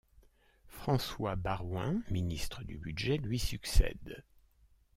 François 0.67 1.35
Baroin, 1.35 2.01
ministre 2.09 2.63
du 2.63 2.79
Budget, 2.79 3.17
lui 3.17 3.37
succède. 3.37 4.23